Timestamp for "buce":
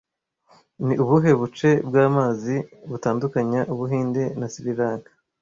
1.39-1.69